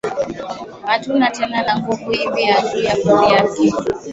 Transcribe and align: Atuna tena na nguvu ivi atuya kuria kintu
Atuna 0.93 1.27
tena 1.35 1.59
na 1.65 1.73
nguvu 1.79 2.09
ivi 2.25 2.43
atuya 2.55 2.91
kuria 3.01 3.39
kintu 3.53 3.83